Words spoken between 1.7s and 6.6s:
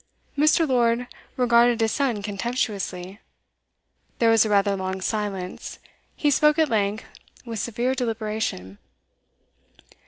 his son contemptuously. There was a rather long silence; he spoke